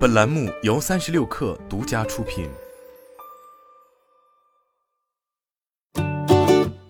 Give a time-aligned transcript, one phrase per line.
[0.00, 2.48] 本栏目由三十六氪独家出品。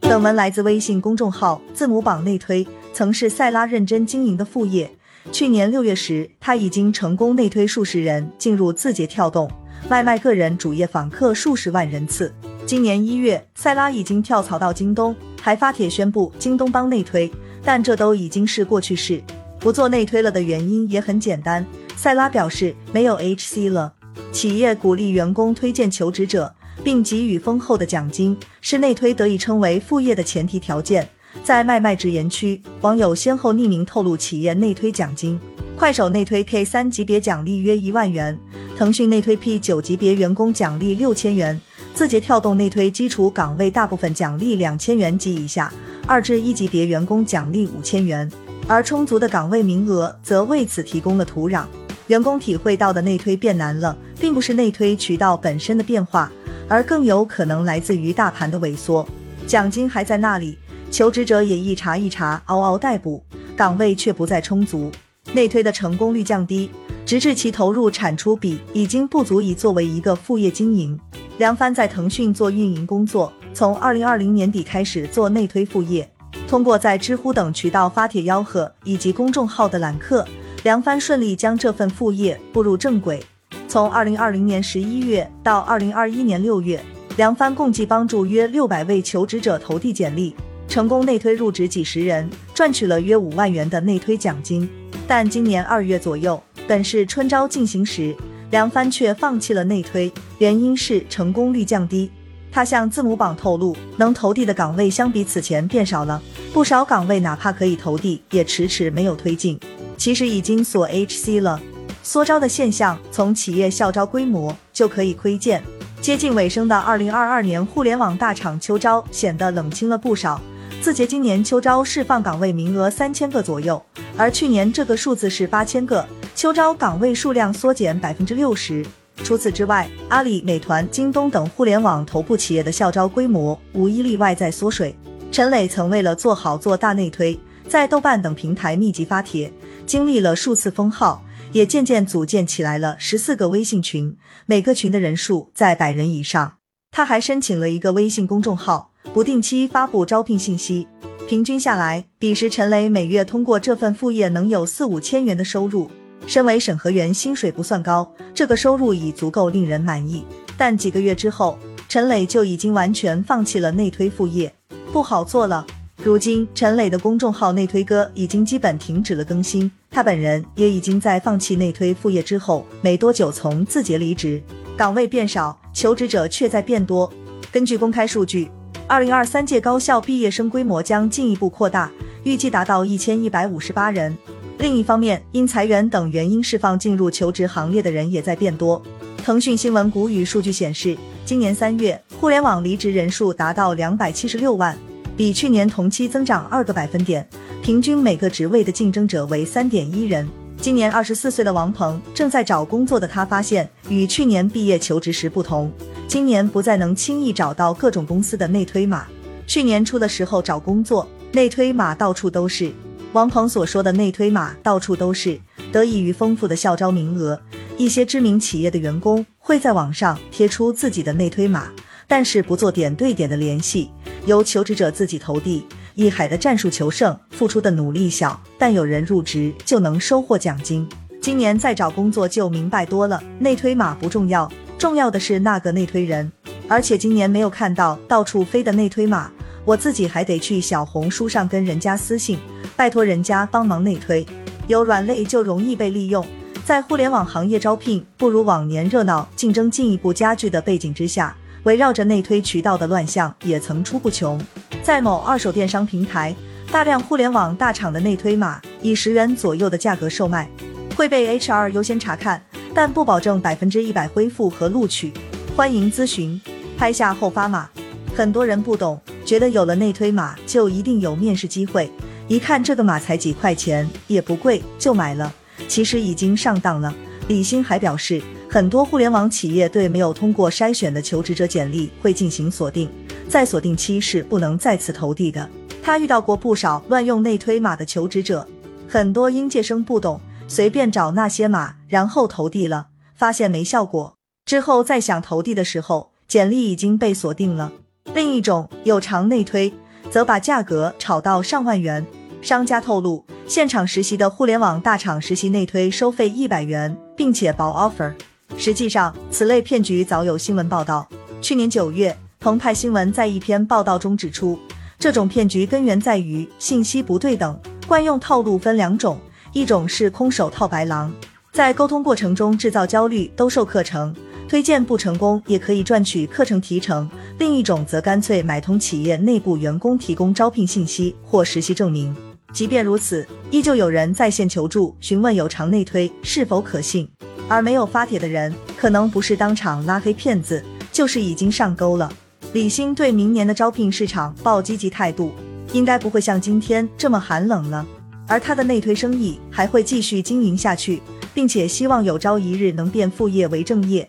[0.02, 4.88] 本文来自微信公众号“字母榜内推”，曾是塞拉认真经营的副业。
[5.32, 9.50] 去年六月时，他已经成功内推数十人进入字节跳动，
[9.88, 12.32] 外卖个人主页访客数十万人次。
[12.64, 17.29] 今年一月，塞拉已经跳槽到京东，还发帖宣布京东帮内推，
[17.64, 19.20] 但这都已经是过去式。
[19.58, 21.66] 不做内推了的原因也很简单，
[22.03, 23.93] 塞拉表示没有 HC 了。
[24.32, 26.50] 企业鼓励员工推荐求职者，
[26.82, 31.07] 并给予丰厚的奖金，是内推得以称为副业的前提条件。
[31.44, 35.39] 在卖卖直言区，网友先后匿名透露企业内推奖金：
[35.77, 38.39] 快手内推 K 三级别奖励约一万元，
[38.78, 41.61] 腾讯内推 P 九级别员工奖励六千元。
[41.92, 45.70] 字节跳动内推基础岗位大部分奖励两千元及以下，
[46.06, 48.27] 二至一级别员工奖励五千元，
[48.67, 51.67] 而充足的岗位名额则为此提供了土壤。
[52.11, 56.28] 员工体会到的内推变难了，并不是内推渠道本身的变化，
[56.67, 59.06] 而更有可能来自于大盘的萎缩。
[59.47, 60.58] 奖金还在那里，
[60.91, 63.22] 求职者也一茬一茬嗷嗷待哺，
[63.56, 64.91] 岗位却不再充足，
[65.34, 66.69] 内推的成功率降低，
[67.06, 70.98] 直至其投入产出比已经不足以作为一个副业经营。
[71.39, 76.11] 梁帆在腾讯做运营工作，从二零二零年底开始做内推副业。
[76.48, 80.27] 通过在知乎等渠道发帖吆喝，以及公众号的揽客，
[80.62, 83.22] 梁帆顺利将这份副业步入正轨。
[83.66, 86.78] 从二零二零年十一月到二零二一年六月，
[87.17, 90.34] 梁帆共计帮助约六百位求职者投递简历，
[90.69, 94.69] 成功内推入职几十人，赚取了约五万元的内推奖金。
[95.08, 98.14] 但今年二月左右，本是春招进行时。
[98.50, 102.11] 梁帆却放弃了内推，原因是成功率降低。
[102.50, 106.20] 他向字母榜透露，能投递的岗位相比此前变少了，
[106.52, 109.58] 不少岗位哪怕可以投递，也迟迟没有推进。
[110.00, 111.60] 其实已经锁 HC 了，
[112.02, 115.62] 缩招的现象从企业校招规模就可以窥见。
[116.00, 120.40] 接近尾声的二零二二年，互联网大厂秋招显得冷清了不少。
[120.80, 123.80] 字节今年秋招释放岗位名额三千个左右，
[124.16, 126.02] 而去年这个数字是八千个。
[126.34, 128.83] 秋招岗位数量缩减百分之六十。
[129.16, 134.97] 除此之外，阿里、美团、京东等互联网头部企业的校招规模无一例外在缩水。
[135.31, 139.53] 陈磊曾为了做好做大内推，在豆瓣等平台密集发帖，
[139.91, 146.59] 经历了数次封号，也渐渐组建起来了十四个微信群，每个群的人数在百人以上。
[146.93, 150.87] 他还申请了一个微信公众号，不定期发布招聘信息。
[151.28, 155.91] 平均下来，彼时陈磊每月通过这份副业能有四五千元的收入。
[156.25, 160.25] 身为审核员，薪水不算高，这个收入已足够令人满意。
[160.57, 161.59] 但几个月之后，
[161.89, 164.55] 陈磊就已经完全放弃了内推副业，
[164.93, 165.67] 不好做了。
[166.03, 174.43] 如今，陈磊的公众号“内推哥”已经基本停止了更新，他本人也已经在放弃内推副业之后没多久从字节离职。
[174.78, 177.12] 岗位变少，求职者却在变多。
[177.53, 178.50] 根据公开数据，
[178.87, 181.93] 二零二三届高校毕业生规模将进一步扩大，
[182.25, 184.16] 预计达到一千一百五十八人。
[184.56, 188.83] 另一方面，因裁员等原因释放进入求职行列的人也在变多。
[189.22, 190.97] 腾讯新闻谷雨数据显示，
[191.27, 194.75] 今年三月互联网离职人数达到两百七十六万，
[195.21, 197.29] 比去年同期增长二个百分点，
[197.63, 200.27] 平均每个职位的竞争者为三点一人。
[200.57, 205.71] 今年二十四岁的王鹏正在找工作的他发现，与去年毕业求职时不同，
[206.09, 209.05] 今年不再能轻易找到各种公司的内推码。
[209.47, 212.73] 去年初的时候找工作，内推码到处都是。
[213.13, 215.39] 王鹏所说的内推码到处都是，
[215.71, 217.39] 得益于丰富的校招名额，
[217.77, 221.71] 一些知名企业的员工会在网上贴出自己的内推码，
[222.09, 223.91] 但是不做点对点的联系，
[224.27, 225.65] 由求职者自己投递。
[225.95, 230.89] 一海的战术求胜，付出的努力小，但有人入职就能收获奖金。
[231.21, 236.31] 今年再找工作就明白多了，内推码不重要，重要的是那个内推人。
[236.69, 239.31] 而且今年没有看到到处飞的内推码。
[239.67, 242.39] 我自己还得去小红书上跟人家私信，
[242.75, 244.27] 拜托人家帮忙内推，
[244.69, 246.25] 有软肋就容易被利用。
[246.65, 254.41] 在互联网行业招聘不如往年热闹，竞争进一步加剧的背景之下，围绕着内推渠道的乱象也层出不穷。
[254.83, 256.34] 在某二手电商平台，
[256.70, 260.48] 大量互联网大厂的内推码以十元左右的价格售卖，
[260.96, 262.42] 会被 HR 优先查看，
[262.74, 265.12] 但不保证百分之一百恢复和录取。
[265.56, 266.40] 欢迎咨询，
[266.78, 267.68] 拍下后发码。
[268.16, 269.00] 很多人不懂。
[269.22, 271.88] 觉得有了内推码就一定有面试机会，
[272.26, 275.32] 一看这个码才几块钱，也不贵，就买了。
[275.68, 276.92] 其实已经上当了。
[277.28, 278.20] 李欣还表示，
[278.52, 282.91] 很多互联网企业对没有通过筛选的求职者简历会进行锁定，
[283.29, 285.49] 在锁定期是不能再次投递的。
[285.81, 288.44] 他遇到过不少乱用内推码的求职者，
[288.88, 297.70] 很多应届生不懂，随便找那些码，然后投递了，发现没效果，之后再想投递的时候，简历已经被锁定了。
[298.14, 299.73] 另一种有偿内推，
[300.11, 302.05] 则把价格炒到上万元。
[302.43, 308.12] 商家透露，现场实习的互联网大厂实习内推收费一百元，并且包 offer。
[308.56, 311.08] 实际上，此类骗局早有新闻报道。
[311.41, 314.58] 去年九月，澎湃新闻在一篇报道中指出，
[314.99, 317.58] 这种骗局根源在于信息不对等。
[317.87, 319.19] 惯用套路分两种，
[319.52, 321.12] 一种是空手套白狼，
[321.52, 324.14] 在沟通过程中制造焦虑，兜售课程，
[324.49, 327.08] 推荐不成功也可以赚取课程提成；
[327.38, 332.14] 另一种则干脆买通企业内部员工，提供招聘信息或实习证明。
[332.52, 337.08] 即便如此，依旧有人在线求助，询问有偿内推是否可信。
[337.50, 342.08] 而没有发帖的人，可能不是当场拉黑骗子，就是已经上钩了。
[342.52, 345.32] 李欣对明年的招聘市场抱积极态度，
[345.73, 347.85] 应该不会像今天这么寒冷了。
[348.29, 351.02] 而他的内推生意还会继续经营下去，
[351.35, 354.08] 并且希望有朝一日能变副业为正业。